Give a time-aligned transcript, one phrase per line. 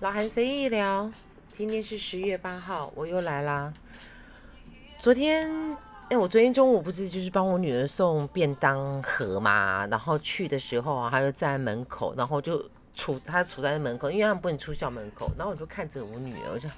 [0.00, 1.10] 老韩随意聊，
[1.50, 3.72] 今天是十月八号，我又来啦。
[5.00, 5.76] 昨天，
[6.08, 12.58] 哎，我昨天中午不是就是帮我女儿送便当盒嘛，然后去的时候啊，她就站在门口，然后就
[12.96, 16.68] 杵她杵在门口，因为他们不能出校门口，然后我就看着我女儿，我就，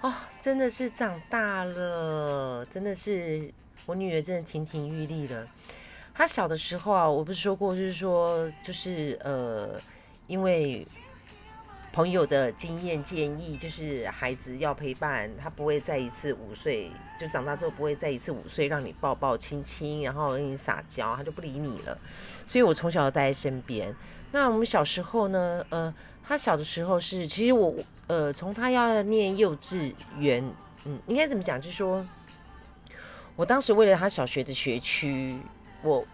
[0.00, 3.52] 哦，真的是长大了，真的是
[3.84, 5.46] 我女儿真的亭亭玉立了。
[6.16, 9.78] 他小的时候啊，我不是说过，就是说，就是呃，
[10.26, 10.84] 因为。
[11.92, 21.96] 朋友的经验建议就是，孩子要陪伴，他不会再一次五岁，就长大之后不会再一次五岁，让你抱抱亲亲，然后跟你撒娇，他就不理你了。
[22.46, 23.96] 所以我从小都待在身边。
[24.30, 27.74] 那我们小时候呢，呃，他小的时候是，其实我，
[28.08, 30.44] 呃，从他要念幼稚园，
[30.84, 31.58] 嗯，应该怎么讲？
[31.58, 32.06] 就是说，
[33.36, 35.38] 我当时为了他小学的学区，
[35.82, 36.04] 我。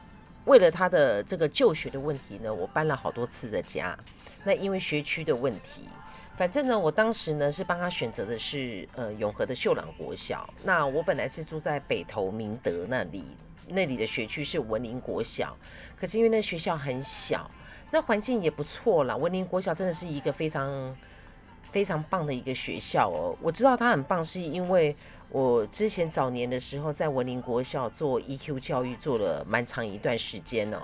[0.44, 3.96] 为了他的这个就学的问题呢，我搬了好多次的家。
[4.44, 5.88] 那因为学区的问题，
[6.36, 10.52] 反正呢，我当时呢是帮他选择的是呃永和的秀朗国小。
[10.64, 13.24] 那我本来是住在北投明德那里，
[13.68, 15.56] 那里的学区是文林国小。
[15.96, 17.48] 可是因为那学校很小，
[17.92, 19.16] 那环境也不错啦。
[19.16, 20.68] 文林国小真的是一个非常
[21.72, 23.34] 非常棒的一个学校哦。
[23.40, 24.94] 我知道它很棒，是因为。
[25.34, 30.76] 我之前早年的时候在文林国校做 EQ 教育，做了蛮长一段时间哦。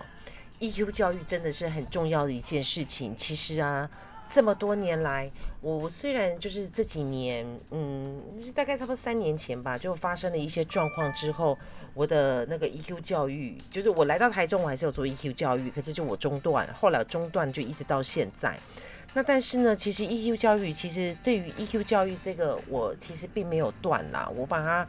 [0.58, 3.14] EQ 教育真的是很重要的一件事情。
[3.14, 3.86] 其实啊，
[4.32, 8.22] 这么多年来，我虽然就是这几年，嗯，
[8.54, 11.58] 大概差不多三年前吧，就发生了一些状况之后，
[11.92, 18.58] 我的那个 EQ 教育，就是我来到台中，我还是有做 EQ 教育，可是就我中断，后来中断就一直到现在。
[19.18, 24.30] 那但是呢，其实 EQ 教育其实对于 EQ 教育这个，我其实并没有断啦。
[24.36, 24.86] 我把它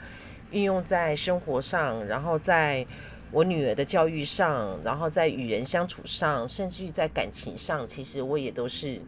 [0.52, 2.86] 运用在生活上，然后在
[3.32, 9.02] 我女儿的教育上，然后在与人相处上，甚至于在感情上，其实我也都是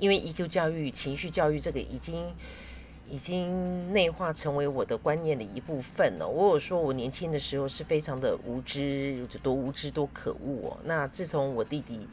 [0.00, 2.26] 因为 EQ 教育、情绪教育这个已经
[3.08, 6.26] 已经内化成为我的观念的一部分了。
[6.26, 10.78] 我有说我年轻的时候是非常的无知，有多无知多可恶哦。
[10.82, 12.08] 那自从我弟弟。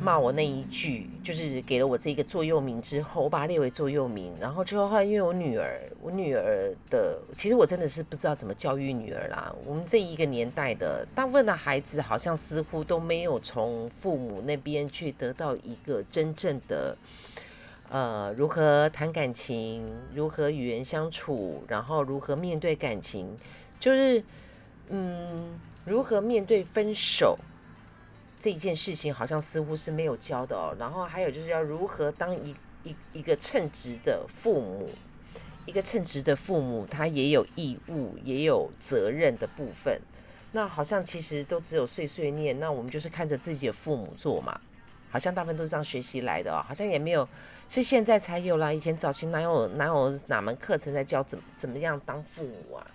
[0.00, 4.32] 骂我那一句，就是给了我这个座右铭之后，我把它列为座右铭。
[4.40, 9.54] 然后之后，后来因为我女儿，我女儿的，其实我真的是不知道怎么教育女儿啦。
[9.64, 16.96] 我们这一个年代的大部分的孩子，好像似乎都没有从父母那边去得到一个真正的，
[17.88, 23.34] 呃，如何谈感情，如何与人相处，然后如何面对感情，
[23.80, 24.22] 就是，
[24.90, 27.36] 嗯，如何面对分手。
[28.38, 32.54] 这件事情好像似乎是没有教的哦，然后还有就是要如何当一
[32.84, 34.90] 一一个称职的父母，
[35.64, 40.00] 一个称职的父母，他也有义务也有责任的部分。
[40.52, 44.58] 那好像其实都只有碎碎念，那我们就是看着自己的父母做嘛，
[45.10, 47.28] 好像大部分都是这样学习来的哦，好像也没有
[47.68, 52.86] 是现在才有啦，以前早期哪有哪有哪门课程在教怎怎么样当父母啊？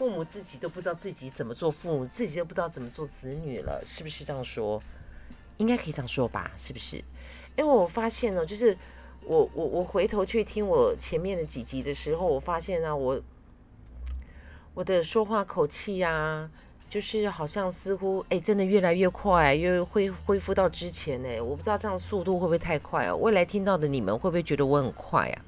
[0.00, 4.80] 父母自己都不知道自己怎么做父母，自己都不知道怎么做子女了，是不是这样说？
[5.58, 6.50] 应该可以这样说吧？
[6.56, 6.96] 是不是？
[7.54, 8.74] 因为我发现呢，就是
[9.26, 13.20] 我我我回头去听我前面的几集的时候，我发现啊，我
[14.72, 16.50] 我的说话口气啊，
[16.88, 23.16] 就是好像似乎哎，真的越来越快，又恢恢复到之前哎，我不知道这样速度会不会太快哦？
[23.18, 25.44] 未来听到的你们会不会觉得我很快啊？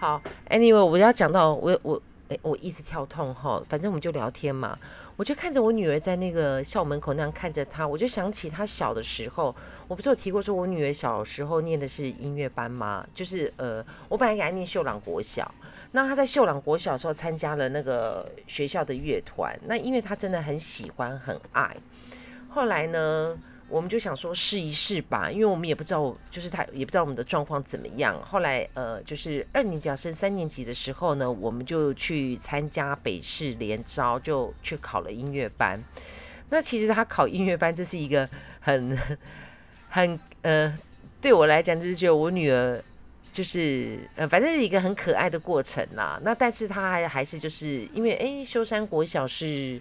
[0.00, 2.02] 好，Anyway，我要讲到我我。
[2.28, 4.78] 哎，我一直跳痛哈，反正我们就聊天嘛。
[5.16, 9.54] 我就看着我女儿在那个校门口那样看着她，我就想起她小的时候。
[9.86, 13.06] 我不是有提过说，我女儿小时候念的是音乐班吗？
[13.14, 15.48] 就是呃，我本来给她念秀朗国小，
[15.92, 21.76] 那她在秀朗国小的时候参加了那个学校的乐团，那因为她真的很喜欢很爱。
[22.48, 23.38] 后来呢？
[23.68, 28.20] 我们就想说试一试吧，因为我们也不知道，就是他也不知道我们的状况怎么样。
[28.22, 35.82] 后来呃，就是二年级要升三年级的时候呢，我们就去参加北市联招，就去考了音乐班。
[36.50, 38.28] 那其实他考音乐班，这是一个
[38.60, 38.96] 很
[39.88, 40.72] 很呃，
[41.20, 42.80] 对我来讲就是觉得我女儿
[43.32, 46.20] 就是呃，反正是一个很可爱的过程啦。
[46.22, 49.80] 那但是他还还是就是因为哎，修山国小是。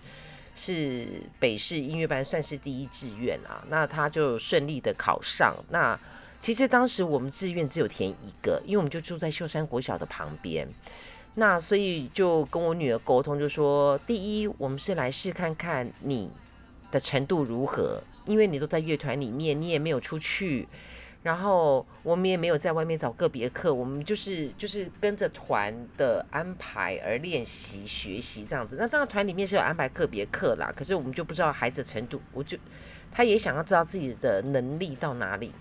[0.55, 1.07] 是
[1.39, 5.55] 北市音乐班算是第一志愿啊，那他就顺利的考上。
[5.69, 6.00] 那
[6.39, 10.67] 其实当时我们志愿只有填一个，因为我们就住在秀山国小的旁边。
[11.35, 16.29] 那所以就跟我女儿沟通，就说第一，我们是来试看看你
[16.91, 20.67] 的程度如何，因为你都在乐团里面，你也没有出去。
[21.24, 28.75] 然后我们也没有在外面找个别课，我们就是就是跟着团的安排而练习学习这样子。
[28.78, 32.58] 那当然团里面是有安排个别课啦，可是我们就不知道孩子程度，我就
[33.10, 35.54] 他也想要知道自己的能力到哪里。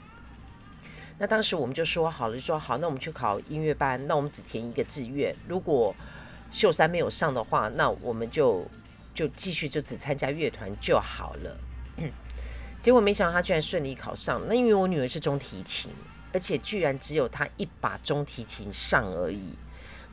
[1.18, 5.32] 那当时我们就说好了，就说好，那我们去考音乐班，那我们只填一个志愿。
[5.46, 5.94] 如果
[6.50, 8.66] 秀山没有上的话，那我们就
[9.14, 11.56] 就继续就只参加乐团就好了。
[12.82, 14.42] 结果没想到他居然顺利考上。
[14.48, 15.90] 那因为我女儿是中提琴，
[16.34, 19.54] 而且居然只有她一把中提琴上而已。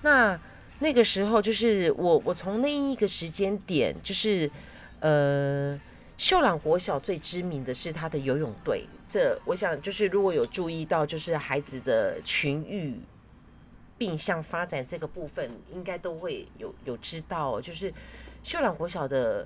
[0.03, 0.39] 那
[0.77, 4.49] 那个时候就是我，我从那一个时间点，就是
[4.99, 5.77] 呃，
[6.15, 8.85] 秀朗国小最知名的是他的游泳队。
[9.09, 12.95] 这我想就是如果有注意到，就是孩子的群育
[13.97, 17.91] 并向发展这个部分，应该都会有有知道，就是
[18.43, 19.45] 秀朗国小的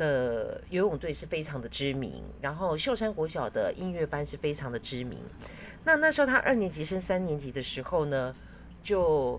[0.00, 5.18] 的游泳队是非常的知名，然后秀山国小的音乐班是非常的知名。
[5.84, 8.34] 那那时候他二年级升三年级的时候呢，
[8.82, 9.38] 就。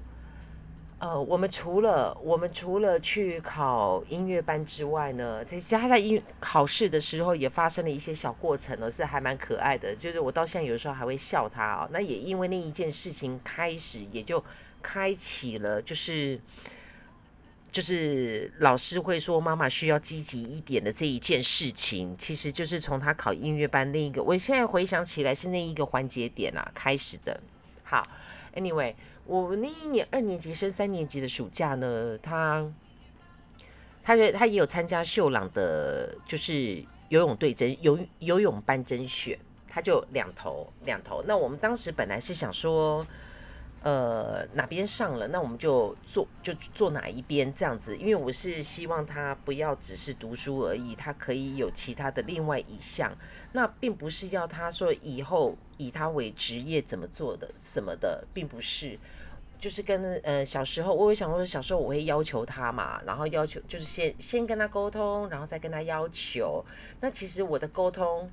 [1.04, 9.96] 呃，我们除了我们除了去考音乐班之外呢，在他在音考试的时候也发生了一些小过程呢，是还蛮可爱的。
[9.96, 11.90] 就是我到现在有时候还会笑他啊。
[11.92, 14.44] 那也因为那一件事情开始，也就
[14.80, 16.40] 开启了，就是
[17.72, 27.40] 就是老师会说妈妈需要积极一点的这一件事情，其实就是从他考音乐班那一个，我现在回想起来是那一个环节点啊开始的。
[27.84, 28.08] 好
[28.56, 28.94] ，Anyway。
[29.24, 32.66] 我那一年二年级升三年级的暑假呢，他，
[34.04, 39.38] 他就他也有参加秀朗的，就是游泳队甄游游泳班甄选，
[39.70, 41.24] 他就两头两头。
[41.28, 43.06] 那我们当时本来是想说，
[43.84, 53.12] 呃，哪边上了，那我们就做就做哪一边这样子，因为我是希望他不要只是读书而已，他可以有其他的另外一项。
[53.54, 58.96] 那并不是要他说以后以他为职业怎么做的什么的，并不是，
[59.60, 66.64] 就是跟呃小时候我有想过，小时候我会要求他嘛，然后要求就是先先跟他沟通，然后再跟他要求。
[67.00, 68.30] 那其实我的沟通，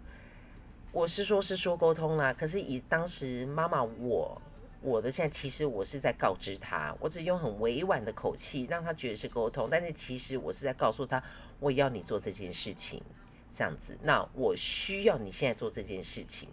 [0.92, 4.40] 我是说是说沟通啦，可是以当时妈妈我
[4.80, 11.22] 我的现在，其实我是在告知他，我只用很委婉的口气让他觉得是沟通，但是其实我是在告诉他，
[11.60, 13.02] 我要你做这件事情。
[13.50, 16.50] 这样子，那我需要你现在做这件事情。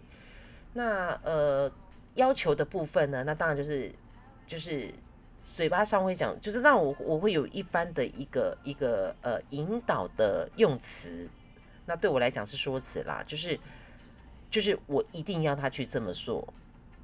[0.72, 1.70] 那呃，
[2.14, 3.22] 要求的部分呢？
[3.24, 3.92] 那当然就是
[4.46, 4.90] 就是
[5.54, 11.28] 嘴巴上会讲，就是让我我会有一番的一个一个呃引导的用词。
[11.84, 13.60] 那对我来讲是说辞啦，就是
[14.50, 16.48] 就是我一定要他去这么做，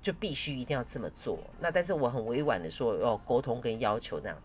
[0.02, 1.38] 就必须一定要这么做。
[1.60, 4.36] 那但是我很委婉的说要沟通跟要求那样。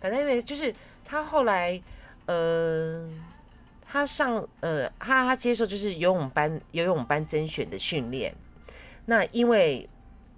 [0.00, 1.82] 反正因为就是他后来
[2.26, 3.20] 嗯。
[3.94, 8.34] 他上呃，他他接受就是游泳班游泳班甄选的训练。
[9.04, 9.86] 那因为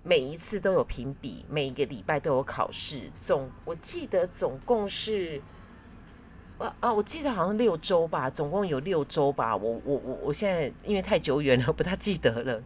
[0.03, 5.41] 每一次都有评比，每一个礼拜都有考试，总我记得总共是
[6.59, 9.57] 啊啊，我记得好像六周吧，总共有六周吧。
[9.57, 12.61] 我我我我现在因为太久远了，不太记得了。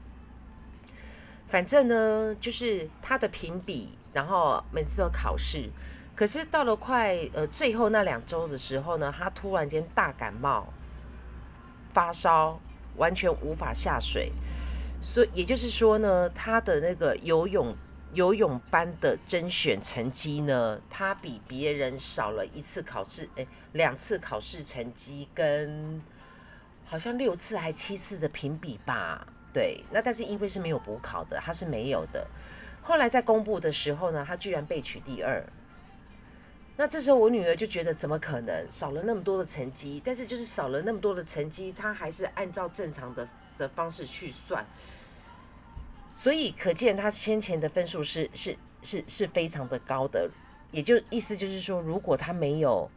[1.48, 5.68] 反正呢，就是他的评比，然后每次都考试。
[6.14, 10.66] 可是到了快呃最后那两周的时候呢，他突然间大感冒。
[11.90, 12.60] 发烧，
[12.96, 14.30] 完全无法下水，
[15.02, 17.74] 所以也就是说呢，他的那个游泳
[18.12, 26.00] 游泳班的甄选成绩呢，他比别人少了一次考试，哎，两次考试成绩跟
[26.84, 29.26] 好像六次还七次的评比吧，
[29.58, 32.24] 对，那但是因为是没有补考的，他是没有的。
[32.80, 35.44] 后来在公布的时候呢，他居然被取第二。
[36.76, 40.00] 那这时候我女儿就觉得怎么可能少了那么多的成绩？
[40.04, 44.64] 但是就是少了那么多的成绩，她还是按照正常的的方式去算，
[46.14, 50.30] 所以可见她先前的分数是是是是非常的高的。
[50.70, 52.88] 也就意思就是说，如果她没有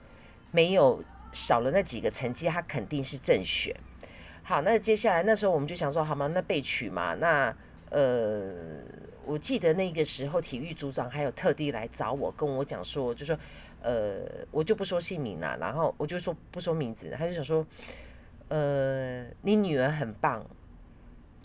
[0.51, 1.03] 没有
[1.33, 3.75] 少了那几个成绩，她肯定是正选。
[4.51, 6.27] 好，那接下来那时候我们就想说，好吗？
[6.27, 7.13] 那备取嘛。
[7.13, 7.55] 那
[7.89, 8.51] 呃，
[9.23, 13.37] 我记得那个时候体育组长还有特地来找我，跟我讲说，就说。
[13.81, 17.65] 呃，我就不说姓名了，然后我就说不说名字，他就想说，
[18.49, 20.45] 呃，你女儿很棒，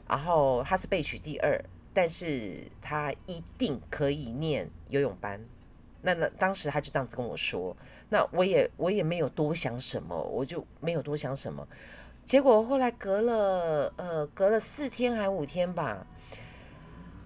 [0.09, 1.59] 然后她是被取第二，
[1.95, 5.41] 但是她一定可以念游泳班。
[6.03, 7.75] 那那当时他就这样子跟我说，
[8.11, 11.67] 那我也我也没有多想什么，我就没有多想什么。
[12.27, 16.05] 结果后来隔了呃隔了四天还五天吧，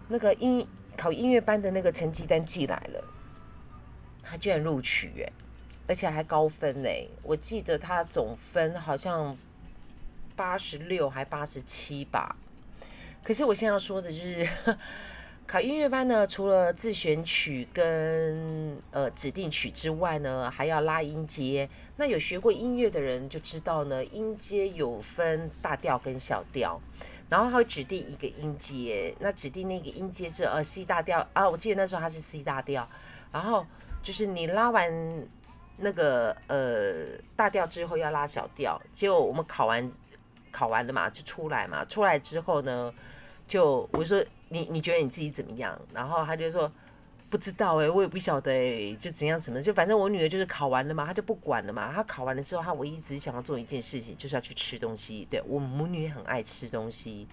[0.09, 3.02] 那个音考音乐班的那个成绩单寄来了。
[4.23, 5.33] 他居然录取哎，
[5.88, 7.07] 而且还高分哎！
[7.23, 9.35] 我记得他总分好像
[10.37, 12.37] 八十六还八十七吧。
[13.25, 14.49] 可是我现在要说的就是，
[15.50, 21.69] 考音乐班呢，除了自选曲跟呃指定曲之外呢，还要拉音阶。
[21.97, 26.80] 那有学过音乐的人就知道呢，音阶有分大调跟小调，
[27.28, 32.88] 然后他会指定一个音阶，那指定那个音阶是呃 C 大调啊，我记得那时候它是 C 大调，
[33.33, 33.66] 然后
[34.04, 35.26] 就是你拉完
[35.78, 39.90] 那个呃大调之后要拉小调，结果我们考完
[40.52, 42.95] 考完了嘛，就出来嘛，出来之后呢，
[43.50, 44.25] 就我说。
[44.52, 45.80] 你你觉得你自己怎么样？
[45.95, 46.69] 然后他就说
[47.30, 51.92] 不知道哎，我也不晓得哎，就怎样什么，就反正我女儿就是考完了嘛，她就不管了嘛。
[51.95, 55.25] 她考完了之后，她唯一只想要做一件事情，就是要去吃东西。
[55.30, 57.28] 对我母女很爱吃东西。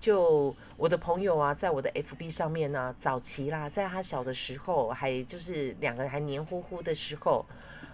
[0.00, 7.46] 就我的朋友啊，在我的 FB 上面呢，早期啦，在她小的时候，还就是两个人还黏糊糊的时候，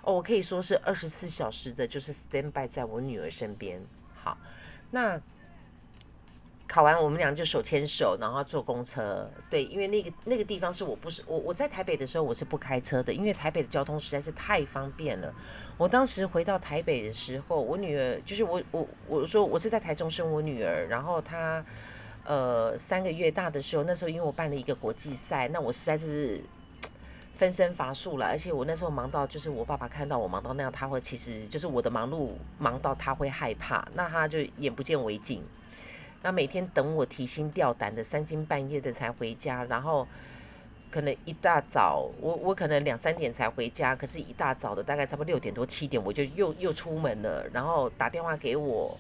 [0.05, 3.79] 哦，我可以说是二十四小时的，就是 stand by 在我女儿身边。
[4.23, 4.39] 好，
[4.91, 5.21] 那。
[6.67, 9.31] 考完，我们俩就手牵手，然后坐公车。
[9.51, 15.33] 对，因为那个那个地方是我不是我我在台北的时候我是不开车的，因为台北的交通实在是太方便了。
[15.77, 21.65] 我当时回到台北的时候，我女儿就是我我我说我是在台中生我女儿，然后她
[22.25, 26.43] 呃三个月大的时候，那时候因为我办了一个国际赛，那我实在是
[27.35, 35.43] 分身乏术了，而且我那时候忙到就是我爸爸看到我忙到那样，他会其实就是我的忙碌忙到他会害怕，那他就眼不见为净。
[36.25, 40.09] 那每天等我提心吊胆的三更半夜的才回家，然后
[40.91, 48.99] 可能一大早，我我可能两三点才回家，可是一大早的大概差不多六点多七点我就又又出门了，然后打电话给我，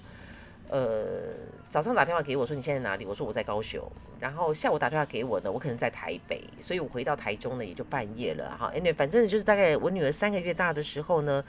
[0.69, 1.33] 呃，
[1.71, 3.07] 早上打电话给我说你现在哪里？
[3.07, 3.83] 我说我在高雄，
[4.21, 8.71] 然后下午打电话给我呢，我可能在台北，所以我回到台中呢也就半夜了哈。
[8.77, 11.43] anyway，反正就是大概我女儿三个月大的时候呢，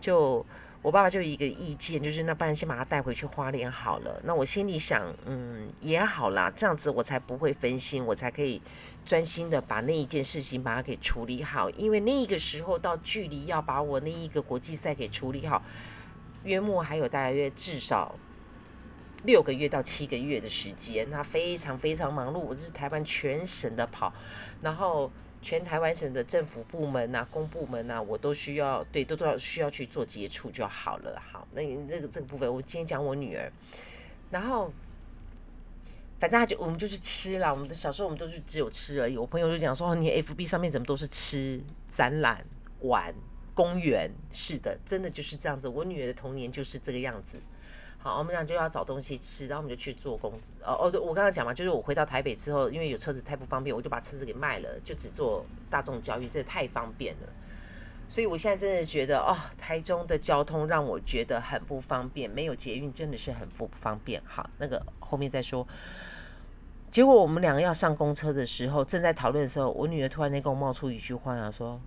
[0.00, 0.44] 就。
[0.82, 4.18] 我爸爸就一个意见，就是那不然先把他带回去花莲好了。
[4.24, 8.62] 那我心里想，嗯，也好啦，这样子我才不会分心，我才可以
[9.04, 11.68] 专心的把那一件事情把它给处理好。
[11.70, 15.62] 因为那个时候到距离要把我那一个国际赛给处理好，
[16.44, 18.14] 约莫还有大约至少
[19.24, 24.10] 六个月到七个月的时间，他非常非常忙碌，我是台湾全省的跑，
[24.62, 25.12] 然后。
[25.42, 31.20] 全台湾省的政府部门呐、公部门呐，我都需要对，都都要需要去做接触就好了。
[31.20, 33.50] 好，那那个这个部分，我今天讲我女儿，
[34.30, 34.70] 然后
[36.18, 39.16] 反正他就我们就是吃了，我们的小时候我们都是只有吃而已。
[39.16, 42.44] 我朋友就讲说，你 FB 上面怎么都是吃、展览、
[42.80, 43.14] 玩、
[43.54, 44.10] 公园？
[44.30, 45.66] 是的，真的就是这样子。
[45.66, 47.38] 我女儿的童年就是这个样子。
[48.02, 50.32] 好，我们俩就要找东西吃，然后我们就去做工。
[50.64, 57.28] 哦哦，我刚刚讲嘛，就是我回到台北之后，因为有车子太不方便，我就把车子给卖了，就只坐大众交运，这太方便了。
[58.08, 64.22] 所以我现在真的觉得，哦，台中的交通让我觉得很不方便，没有捷运真的是很不方便。
[64.26, 65.68] 好，那个后面再说。
[66.90, 71.78] 结果我们两个要上公车的时候，正在讨论的时候，我女儿突然间跟我冒出一句话啊，说：“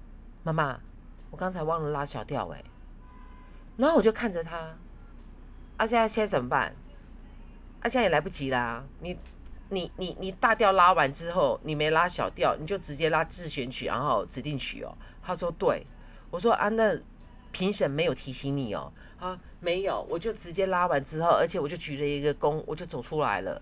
[0.43, 0.79] 妈妈，
[1.32, 2.63] 我刚才忘了拉小调哎。”
[3.75, 4.77] 然后我就看着她。
[5.77, 6.75] 啊，现在现在怎么办？
[7.82, 8.84] 啊，现在也来不及啦！
[9.00, 9.18] 你、
[9.70, 14.96] 你、你、你大调拉完之后，你没拉小调，你就直接拉自选曲，然后指定曲哦。
[15.22, 15.86] 他说对，
[16.30, 16.98] 我说啊，那
[17.51, 18.94] 评审没有提醒你哦。
[19.20, 23.62] 啊，没有，我就直接拉完之后，而且我就举了一个躬，我就走出来了。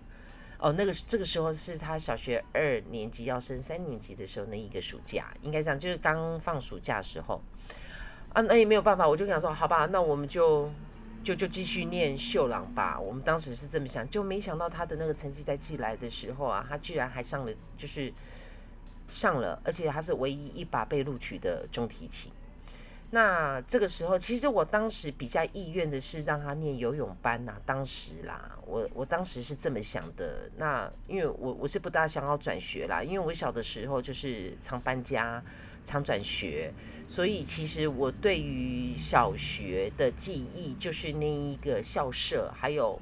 [0.58, 7.42] 哦，那个这个时候是他小学二年级要升三年级的时候那一个暑假，应该这样，就是刚放暑假的时候。
[8.32, 10.70] 啊，那也没有办法，我就跟他说，好吧，那我们就。
[11.22, 18.12] 就就继续念秀朗吧，我们当时是这么想，就没想到他的那个成绩在寄来的时候啊，他居然还上了，就是
[19.08, 22.32] 上了，而且他是唯一一把被录取的中提琴。
[23.10, 30.50] 那这个时候，其实我当时比较意愿的是让他念游泳班呐，当时啦，我我当时是这么想的。
[30.56, 35.42] 那因为我我是不大想要转学啦，因为我小的时候就是常搬家。
[35.84, 36.72] 常转学，
[37.12, 42.98] 所以其实我对于小学的记忆就是那一个校舍，还有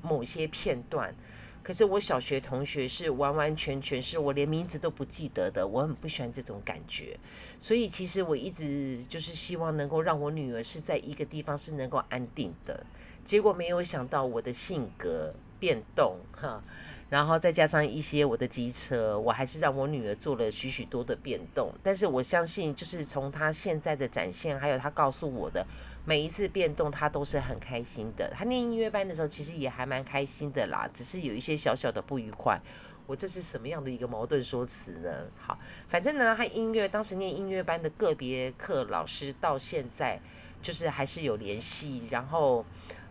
[0.00, 1.12] 某些片段。
[1.60, 7.18] 可是我小学同学是完完全全是我连名字都不记得的，我很不喜欢这种感觉。
[7.58, 12.86] 所以其实我一直就是希望能够让我女儿是在一个地方是能够安定的。
[13.24, 16.62] 结果没有想到我的性格变动，哈。
[17.10, 21.74] 然后再加上一些我的机车，我还是让我女儿做了许许多的变动。
[21.82, 25.66] 但是我相信，就是从她现在的展现，还有她告诉我的
[26.06, 28.30] 每一次变动，她都是很开心的。
[28.32, 32.60] 她念音乐班的时候，其实也还蛮开心的啦，只是有一些小小的不愉快。
[33.08, 35.26] 我这是什么样的一个矛盾说辞呢？
[35.36, 40.20] 好，反正呢，她音乐当时念音乐班的个别课老师到现在
[40.62, 42.04] 就是还是有联系。
[42.08, 42.64] 然后，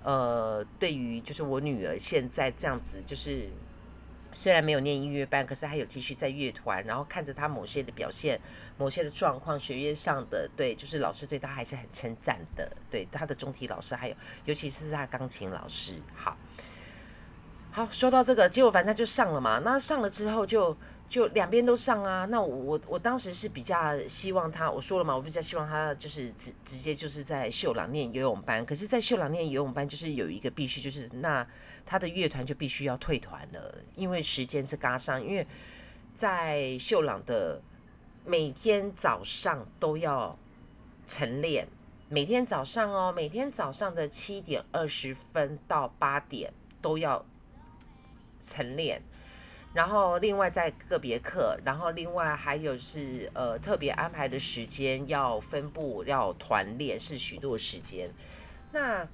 [0.04, 3.50] 呃，对于就是我女儿现在这样子，就是。
[4.32, 8.40] 虽然没有念音乐班，可是还有继续在乐团，然后看着他某些的表现、
[8.78, 16.38] 某些的状况，学业上的对，就是老师对他还是很称赞的，对他的中体老师，还有尤其是他钢琴老师，好，
[17.72, 20.76] 好说到这个，结果反正就上了嘛，那上了之后就。
[21.10, 31.44] 就两边都上啊，那我我我当时是比较希望他，我说了嘛，我比较希望他就是直直接就是在秀朗念游泳班，可是，在秀朗念游泳班就是有一个必须，就是那
[31.90, 35.48] 他的乐团就必须要退团了，因为时间是嘎上，因为
[36.14, 37.60] 在秀朗的
[38.24, 40.38] 每天早上都要
[41.08, 41.68] 晨练，
[42.08, 47.26] 每天早上哦，每天早上的七点二十分到八点都要
[48.40, 49.02] 晨练。
[49.74, 58.12] 然后另外在个别课，然后另外还有是呃特别安排的时间要分布要团练是许多时间。
[58.72, 59.08] 那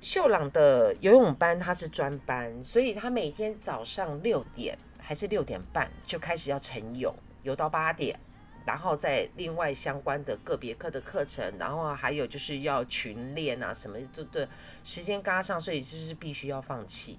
[0.00, 8.18] 秀朗的游泳班他是专班，所以他每天早上六点还是六点半就开始要晨泳，游到八点，
[8.64, 14.48] 然后在另外相关的个别课的课程，然后还有就是要群练啊什么都对，
[14.82, 17.18] 时间嘎上，所以就是必须要放弃。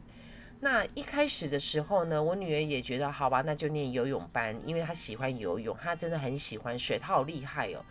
[0.63, 7.85] 那一开始的时候呢，我女儿也觉得好吧，那就念游泳班，因为她喜欢游泳，她真的很喜欢水，她好厉害哦。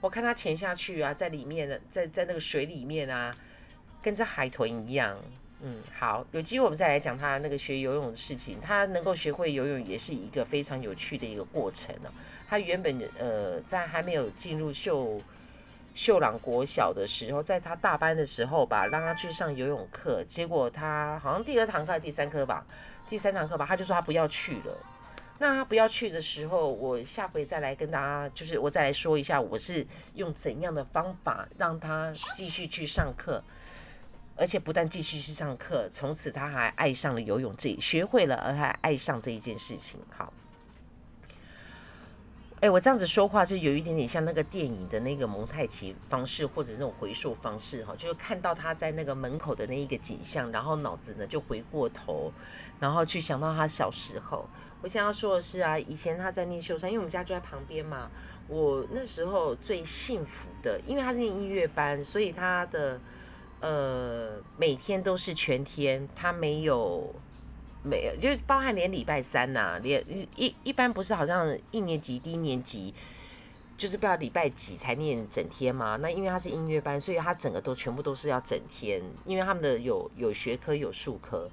[0.00, 3.34] 我看她潜下去啊，在里面的，在在那个水里面啊，
[4.02, 5.16] 跟着海豚一样。
[5.60, 8.58] 嗯，好，有机会我们再来讲他那个学游泳的事情。
[8.60, 12.12] 他能够学会游泳也是一个非常有趣的一个过程呢。
[12.48, 15.20] 他原本呃在还没有进入秀。
[15.92, 22.64] 秀朗国小的时候，在他大班的时候吧，让他去上游泳课，结果他好像第二堂课、第三课吧，
[23.08, 24.78] 第三堂课吧，他就说他不要去了。
[25.40, 33.42] 那他不要去的时候，我下回再来跟大家，就是我再来说一下，我是用怎样的方法让他继续去上课，
[34.40, 40.00] 而且不但继续去上课，从此他还爱上了游泳，这学会了，而还爱上这一件事情。
[40.08, 40.32] 好。
[42.60, 52.32] 哎，我这样子说话就有一点点像那个电影的那个蒙太奇方式，或者那种回溯方式哈，就是看到他在那个门口的那一个景象，然后脑子呢就回过头，
[52.78, 54.46] 然后去想到他小时候。
[54.82, 58.10] 我想要说的是啊，以前他在念秀山，因为我们家就在旁边嘛，
[58.48, 63.00] 我那时候最幸福的，因为他是念音乐班，所以他的
[63.60, 67.14] 呃每天都是全天，他没有。
[67.82, 70.04] 没有，就是包含连礼拜三呐，连
[70.36, 72.92] 一一般不是好像一年级低年级，
[73.78, 75.96] 就是不知道礼拜几才念整天吗？
[76.02, 81.48] 那因为他是音乐班，所以他整个都全部都是要整天，因为他们的有有学科有术科。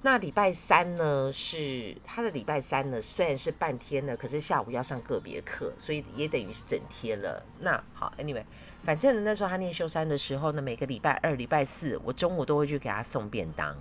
[0.00, 7.44] 那礼拜三呢是他的礼拜三呢，虽然是半天的，可是下午要上个别课，所以也等于是整天了。
[7.58, 8.44] 那好，anyway，
[8.82, 13.76] 反正那时候他念修三的时候呢，每个礼拜二、礼拜四，我中午都会去给他送便当。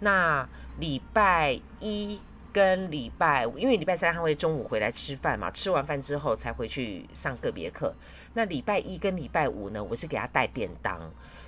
[0.00, 2.20] 那礼拜一
[2.52, 7.94] 跟礼拜五，因为礼拜三他会中午回来吃饭嘛，吃完饭之后才回去上个别课。
[8.34, 11.00] 那礼拜一跟礼拜五呢，我是给他带便当，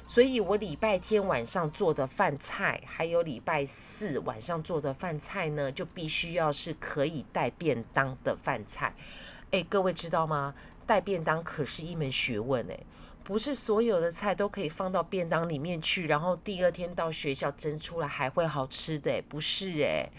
[0.06, 8.94] 所以我礼拜天晚上做的饭菜，还有礼拜四晚上做的饭菜呢，就必须要是可以带便当的饭菜。
[9.50, 10.54] 诶，各位知道吗？
[10.88, 12.86] 带便当可是一门学问诶。
[13.22, 20.10] 不是所有的菜都可以放到便当里面去，然后第二天到学校蒸出来还会好吃的，不是诶，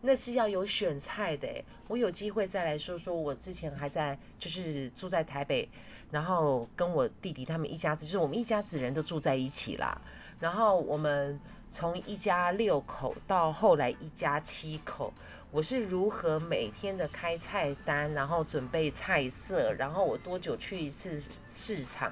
[0.00, 1.46] 那是要有选菜的。
[1.86, 5.68] 我有机会再来说说，我之前还在就是住在台北，
[6.10, 10.02] 然后跟我弟弟他们一家子，就是我们一家子人都住在一起啦。
[10.40, 11.38] 然后我们
[11.70, 15.14] 从一家六口到后来一家七口。
[15.52, 22.10] 我是如何每天的开菜单，然后准备菜色，然后我多久去一次市场，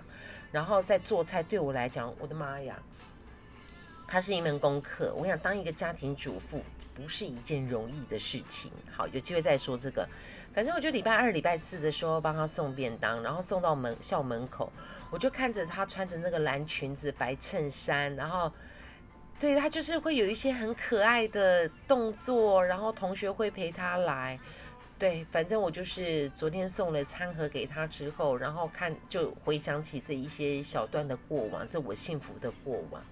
[0.53, 1.43] 然后再做菜。
[1.43, 2.79] 对我来讲，我的妈呀，
[4.07, 5.15] 它是一门功课。
[5.17, 6.63] 我想当一个家庭主妇
[6.95, 8.71] 不是一件容易的事情。
[8.93, 10.07] 好，有机会再说这个。
[10.53, 14.71] 反正我就礼拜二、礼拜四的时候帮他送便当，然后送到门校门口，
[15.11, 18.53] 我就看着他穿着那个蓝裙子、白衬衫，然后。
[19.41, 24.39] 对他就是会有一些很可爱的动作，然后同学会陪他来。
[24.99, 33.03] 对，反正我就是昨天送了餐盒给他之后，然后看就回想起这一些小段的过往，这我幸福的过往。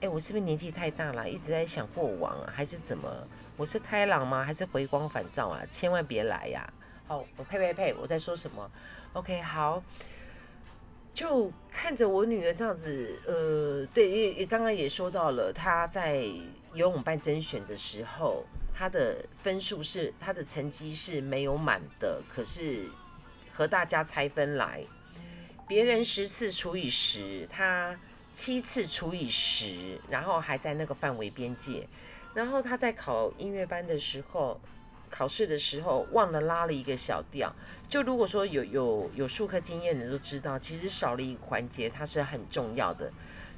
[0.00, 3.14] 哎，我是不是年纪太大了，一直在想过往啊，还是怎么？
[3.58, 4.42] 我是开朗吗？
[4.42, 5.60] 还是回光返照啊？
[5.70, 6.72] 千万别来呀！
[7.06, 8.70] 好，我呸呸呸，我在说什么
[9.12, 9.82] ？OK，好。
[11.20, 16.24] 就看着我女儿这样子，呃，对，也也刚刚也说到了，她在
[16.72, 18.42] 游泳班甄选的时候，
[18.74, 22.86] 她的分数是她的成绩是没有满的，可是
[23.52, 24.82] 和大家拆分来，
[25.68, 27.94] 别人十次除以十，她
[28.32, 31.86] 七次除以十，然后还在那个范围边界，
[32.32, 34.58] 然后他在考音乐班的时候，
[35.10, 37.54] 考试的时候忘了拉了一个小调。
[37.88, 43.12] 就如果说有有有数科经验的都知道，其实少了一个环节，它是很重要的。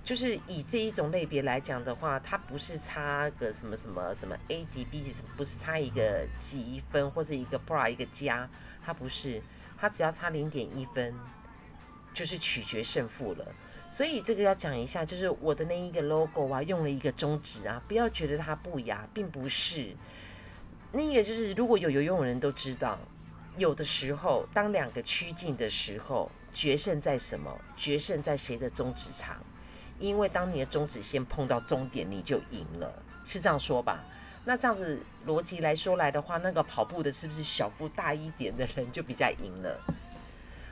[0.05, 8.51] 就是以这一种类别来讲的话，它不是差个什么什么什么 A 级 B 级，不是差一个几分或者一个 bra 一个加，
[8.85, 9.41] 它不是，
[9.79, 11.15] 它只要差零点一分，
[12.13, 13.47] 就是取决胜负了。
[13.93, 19.95] 所以这个要讲一下，就是我的那一个 logo 啊，用了一个中指啊，不要觉得它不雅，并不是。
[20.93, 22.99] 那个就是如果有游泳的人都知道，
[23.57, 27.51] 有的时候当两个趋近的时候，决胜在什么？
[27.77, 29.37] 决胜在谁的中指长？
[29.99, 32.93] 因为当你的中指先碰到终点，你就赢了，
[33.25, 34.05] 是这样说吧？
[34.45, 39.81] 那这样子逻辑来说来的话，那个跑步的是不是小腹大一点的人就比较赢了？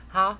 [0.07, 0.37] 好。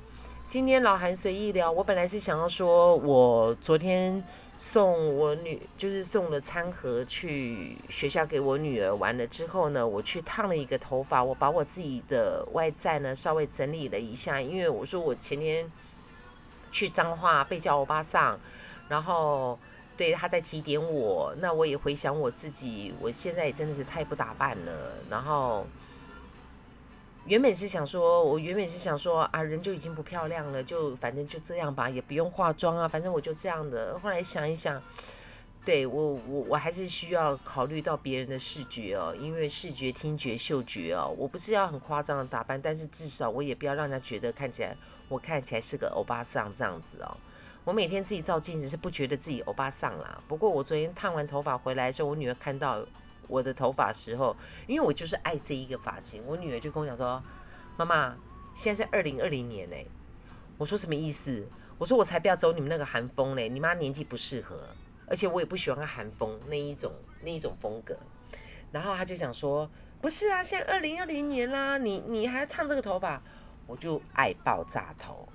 [0.48, 4.22] 今天老韩随意聊，我本来是想要说，我昨天
[4.64, 15.66] 送我女，就是送了餐盒去学校给我女儿完了之后呢，我去烫了一个头发，我把我自己的外在呢稍微整理了一下，因为我说我前天
[16.72, 18.40] 去彰化被叫欧巴桑，
[18.88, 19.58] 然后
[19.98, 25.66] 对他在提点我，那我也回想我自己，我现在也真的是太不打扮了，然后。
[27.28, 33.96] 原本是想说，我原本是想说啊，人就已经不漂亮了，就反正就这样吧，也不用化妆啊，反正我就这样的。
[34.00, 34.82] 后来想一想，
[35.64, 44.76] 对我我我还是需要考虑到别人的视觉哦，因为视觉、听觉、嗅觉哦，我不是要很夸张的打扮，但是至少我也不要让人家觉得看起来
[45.08, 47.16] 我看起来是个欧巴桑这样子哦。
[47.64, 52.84] 我每天自己照镜子是不觉得自己欧巴桑啦，不过我昨天烫完头发回来的时候，我女儿看到。
[53.32, 54.36] 我的头发时候，
[54.68, 57.24] 因为我就是爱这一个发型，我女儿就跟我讲说
[57.78, 58.18] ：“妈妈，
[58.54, 59.88] 现在是二零二零年嘞。”
[60.60, 61.48] 我说什么意思？
[61.78, 64.60] 我说我才不要走你们那个韩风嘞，你妈年纪不适合，
[65.08, 66.92] 而且我也不喜欢韩风那一种
[67.22, 67.98] 那一种风格。
[68.72, 69.70] 然后他就想说
[70.02, 73.22] ：“不是啊，现在二零二零年啦，你你还烫这个头发？”
[73.66, 75.28] 我就爱爆炸头。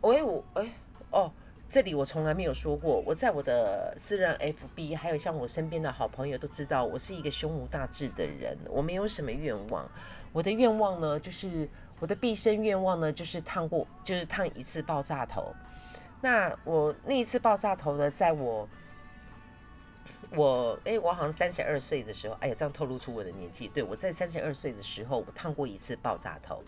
[0.00, 0.68] 喂，我哎
[1.12, 1.32] 哦。
[1.72, 9.90] 这里我从来没有说过，我在我的私人 FB，还有像我身边的好朋友都知道，我是一个胸无大志的人，我没有什么愿望。
[10.34, 11.66] 我的愿望呢，就是
[11.98, 15.50] 我的毕生愿望呢，就是烫过，就是烫一次爆炸头。
[16.20, 18.68] 那我那一次爆炸头呢，在我
[20.36, 23.66] 我哎，我好像三十二岁的时候，哎呀，这样透露出我的年纪。
[23.68, 26.62] 对我在三十二岁的时候，我烫过一次爆炸头。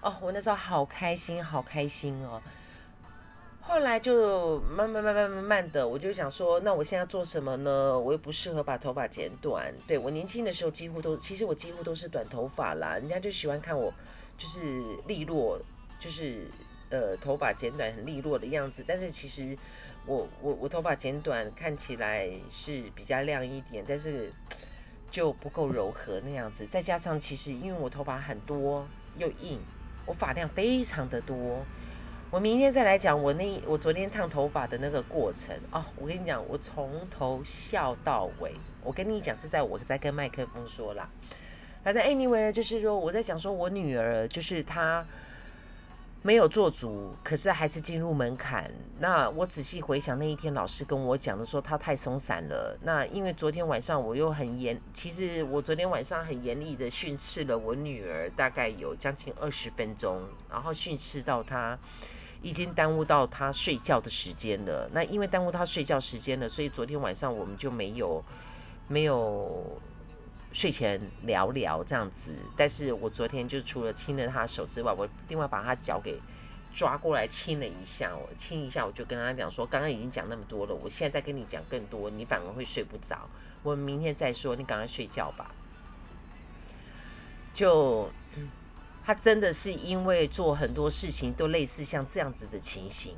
[0.00, 2.42] 哦，我那时候好开心，好开心哦。
[3.64, 7.98] 后来就慢慢慢慢慢慢的，我就想说，那我现在做什么呢？
[7.98, 9.72] 我又不适合把头发剪短。
[9.86, 12.94] 对我年轻的时候几乎都，其实我几乎都是短头发啦。
[12.94, 13.90] 人家就喜欢看我
[14.36, 15.58] 就是利落，
[15.98, 16.46] 就是
[16.90, 18.84] 呃头发剪短很利落的样子。
[18.86, 19.56] 但是其实
[20.06, 24.30] 我我我头发剪短看起来是比较亮一点，但是
[25.10, 26.66] 就不够柔和那样子。
[26.66, 29.60] 再加上其实因为我头发很多又硬，
[30.04, 31.64] 我发量非常的多。
[32.32, 38.54] 我明天再来讲我那我昨天烫头发的那个过程哦，我跟你讲，我从头笑到尾。
[38.82, 41.06] 我跟你讲是在我在跟麦克风说啦。
[41.84, 45.06] 反正 anyway 就是说我在讲说我女儿就是她
[46.22, 48.72] 没有做足，可是还是进入门槛。
[48.98, 52.74] 那我仔细回想那一天老师跟我讲的说她太松散了。
[52.80, 61.78] 那因为昨天晚上我又很严，其实我昨天晚上很严厉的训斥了我女儿，大概有将近二十分钟，然后训斥到她。
[62.42, 64.90] 已经耽误到他睡觉的时间了。
[64.92, 68.22] 那因为耽误他睡觉时间了，所以昨天晚上我们就没有
[68.88, 69.80] 没有
[70.52, 72.34] 睡前聊聊这样子。
[72.56, 76.18] 但是我昨天就除了亲了他手之外，我另外把他脚给
[76.74, 78.14] 抓过来亲了一下。
[78.16, 83.28] 我亲一下，我就跟他讲说，刚刚已经讲那么多了，我现在再跟你讲更多，你反而会睡不着。
[83.62, 85.54] 我们明天再说，你赶快睡觉吧。
[87.54, 88.10] 就。
[89.04, 93.16] 他真的是因为做很多事情都类似像这样子的情形，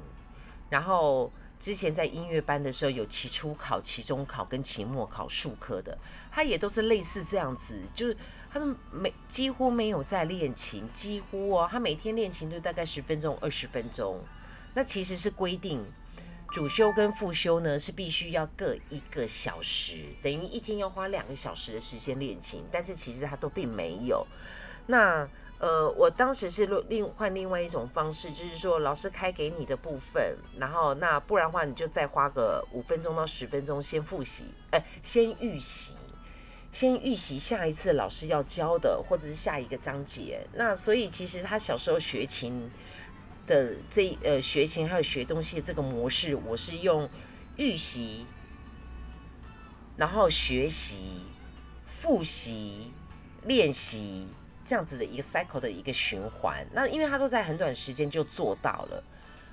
[0.70, 5.96] 然后之前在音乐班的时候有期初考、期中考跟期末考数科的，
[6.32, 8.16] 他也都是类似这样子，就是
[8.50, 14.18] 他都没几乎没有在练琴，几乎哦，他每天练琴都大概十分钟、二十分钟。
[14.74, 15.84] 那其实是规定
[16.50, 24.26] 主修跟副修呢是必须要各一个小时，等于一天要花两个小时的时间练琴，但是其实他都并没有
[24.86, 25.28] 那。
[25.64, 35.92] 呃，我当时是另换另外一种方式，就是说老师开给你的部分，然后那不然的话，你就再花个五分钟到十分钟先复习，哎，先预习，
[36.70, 40.46] 先预习下一次老师要教的，或者是下一个章节。
[40.52, 42.70] 那所以其实他小时候学琴
[43.46, 47.08] 的这呃学琴还有学东西这个模式，我是用
[47.56, 48.26] 预习。
[49.96, 51.22] 然后学习、
[51.86, 52.92] 复习、
[53.44, 54.28] 练习
[54.64, 56.66] 这样子的一个 cycle 的一个循环。
[56.72, 59.02] 那因为他都在很短时间就做到了，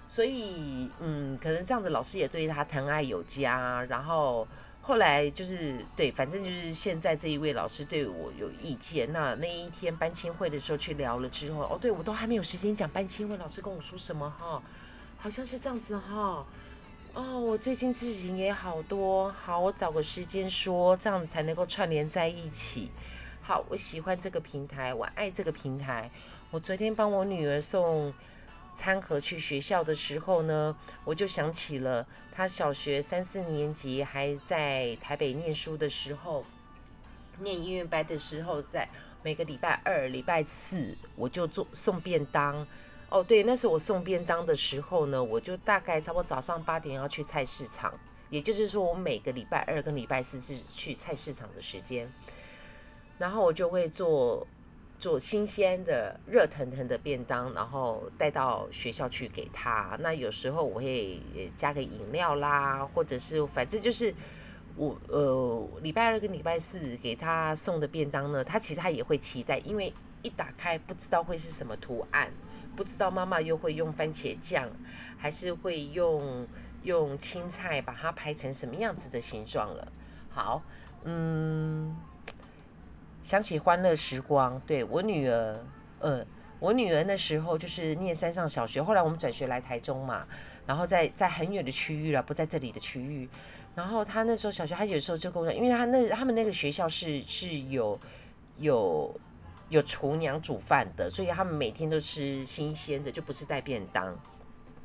[0.07, 3.83] 所以嗯，可能这样子老师也对他疼爱有加。
[3.89, 4.47] 然后
[4.81, 9.11] 后来就是对，反正就是现在这一位老师对我有意见。
[9.13, 14.61] 那那一天班亲会的时候去聊了之后，哦，对我都还没有时间讲班亲会，老师跟我说什么哈，
[15.17, 16.45] 好像是这样子哈。
[17.13, 22.89] 哦，我最近事情也好多，好，我找个时间说，这样子才能够串联在一起。
[23.43, 26.09] 好，我喜欢这个平台，我爱这个平台。
[26.51, 28.13] 我昨天帮我女儿送
[28.73, 36.45] 餐盒去学校的时候呢，我就想起了她小学三四年级还在台北念书的时候，
[37.39, 38.87] 念音乐班的时候，在
[39.23, 42.65] 每个礼拜二、礼拜四，我就做送便当。
[43.09, 47.93] 哦，对，那是我送便当的时候呢，我就大概差不多早上八点要去菜市场，
[48.29, 52.09] 也就是说，我每个礼拜二跟礼拜四是去菜市场的时间，
[53.21, 54.47] 然后我就会做
[54.99, 59.95] 做新鲜的热腾腾的便当，然后带到学校去给他。
[60.01, 61.21] 那有时候我会
[61.55, 64.11] 加个饮料啦，或者是反正就是
[64.75, 72.31] 我呃礼拜二跟礼拜四给他送的便当呢，他其实他也会期待，因为一打开不知道会是什么图案。
[72.73, 74.67] 不知道妈妈又会用番茄酱，
[75.17, 76.47] 还是会用
[76.83, 79.91] 用青菜把它排成什么样子的形状了？
[80.29, 80.63] 好，
[81.03, 81.93] 嗯，
[83.23, 85.59] 想起欢乐时光，对我女儿，
[85.99, 86.25] 呃，
[86.59, 90.27] 我女儿那时候就是念山上小学，后来我们转学来台中嘛，
[90.65, 93.29] 然后在在很远的区域了，不在这里的区域，
[93.75, 97.99] 然后她那时候小学，她有时候就跟我讲，因为她那他们那个学校是是有
[98.57, 99.13] 有。
[99.71, 104.13] 有厨娘煮饭的，所以他们每天都吃新鲜的，就不是带便当。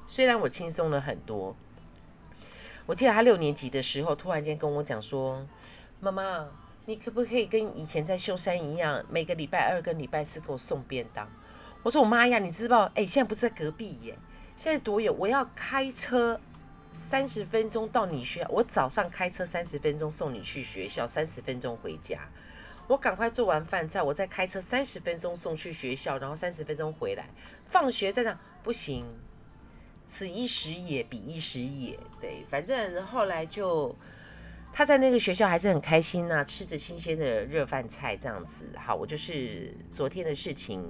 [0.06, 1.56] 虽然我轻松了很多，
[2.86, 5.44] 我记得她六年级的时候，突然间跟我讲说
[5.98, 6.46] ：“妈妈，
[6.86, 11.28] 你可不可以跟以前在秀山一样，每个礼拜二跟礼拜四给我送便当？”
[11.82, 12.90] 我说：“我妈呀，你知道？
[12.94, 14.16] 哎，现在不是在隔壁耶，
[14.56, 15.12] 现在多远？
[15.18, 16.40] 我要开车
[16.92, 22.20] 三十分钟到你学校，我早上开车三十分钟送你去学校，三十分钟回家。”
[22.88, 27.28] 我赶快做完饭菜，我再开车三十分钟送去学校，然后三十分钟回来。
[27.64, 29.04] 放学再讲不行，
[30.06, 31.98] 此一时也，彼一时也。
[32.20, 33.92] 对，反正后来就
[34.76, 38.66] 他在那个学校还是很开心呐，吃着新鲜的热饭菜这样子。
[38.76, 40.84] 好，我就是昨天的事情，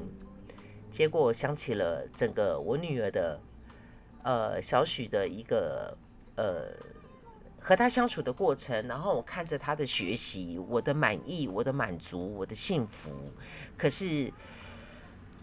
[0.90, 3.40] 结果想起了整个我女儿的
[4.24, 5.96] 呃小许的一个
[6.34, 6.74] 呃。
[7.60, 13.10] 和他相处的过程，然后我看着他的学习，我的满意，我的满足，我的幸福。
[13.76, 14.32] 可是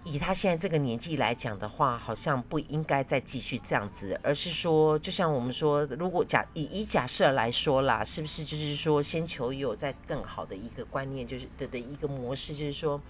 [0.03, 13.01] 以他现在这个年纪来讲的话，好像不应该再继续这样子，而是说，就像我们说，如果假以以假设来说啦，是不是就是说，先求有在更好的一个观念，就是的的一个模式，就是说。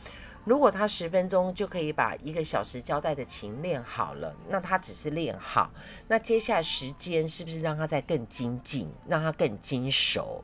[0.45, 5.71] 如果他十分钟就可以把一个小时交代的琴练好了，那他只是练好。
[6.09, 10.43] 那接下来时间是不是让他再更精进，让他更精熟？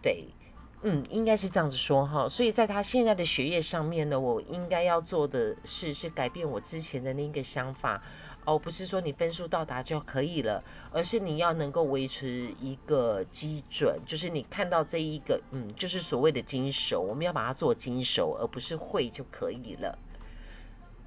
[0.00, 0.26] 对，
[0.88, 2.28] 嗯，应该是这样子说哈。
[2.28, 8.00] 所以在他现在的学业上面呢，我应该要做的事是改变我之前的那个想法。
[8.44, 19.98] 哦，不是说你分数到达就可以了，而是你要能够维持一个基准，就是你看到这一个，嗯，就是所谓的精熟，我们要把它做精熟，而不是会就可以了。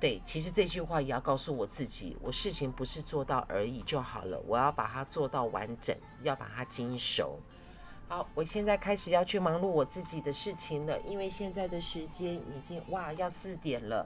[0.01, 7.39] 对，其实这句话也要告诉我自己，我事情不是做到而已就好了，我要把它做到完整，要把它精熟。
[8.11, 14.03] 好，我现在开始要去忙碌我自己的事情了，因为现在的时间已经哇要四点了。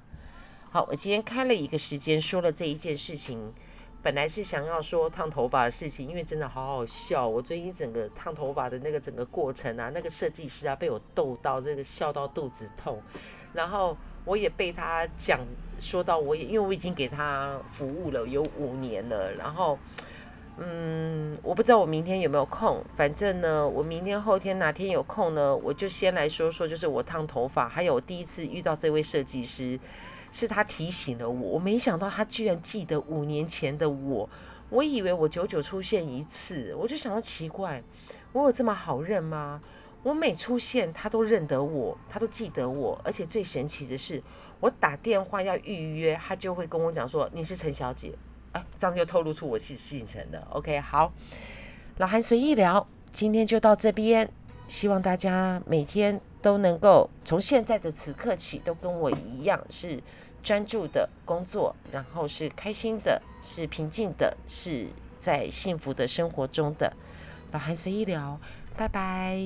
[0.69, 3.53] 好，我今天开了一个时间说了这一件事情，
[4.01, 7.25] 本来是想要说烫头发的事情，因为真的好好笑。
[7.25, 13.01] 我最近整个烫头发的那个整个过程啊，那个设计师啊被我逗到这个笑到肚子痛，
[13.53, 15.39] 然后我也被他讲
[15.79, 19.79] 说到我也因为我已经给他服务了有五年了，然后
[20.57, 29.79] 嗯，我不知道我明天有没有空，反正呢，我明天后天哪天有空呢，我就先来说说，就是我烫头发，还有第一次遇到这位设计师。
[30.35, 34.27] 是他提醒了我，我没想到他居然记得五年前的我。
[34.71, 37.83] 我以为我久久出现一次，我就想到奇怪，
[38.31, 39.61] 我有这么好认吗？
[40.01, 44.23] 我每出现他都认得我，他都记得我，而且最神奇的是，
[44.59, 48.11] 我打电话要预约，他就会跟我讲说你是陈小姐，
[48.53, 50.41] 哎，这样就透露出我是姓陈的。
[50.49, 51.11] OK，好，
[51.97, 54.31] 老韩随意聊，今天就到这边，
[54.67, 60.01] 希望大家每天都能够从现在的此刻起，都跟我一样是。
[60.43, 64.85] 专注的工作，然后是开心的，是平静的，是
[65.17, 66.91] 在幸福的生活中的。
[67.53, 68.37] 老韩随意聊，
[68.75, 69.39] 拜拜。